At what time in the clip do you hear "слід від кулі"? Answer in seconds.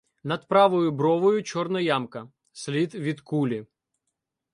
2.51-3.65